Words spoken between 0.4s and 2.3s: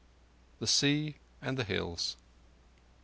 The Sea and the Hills.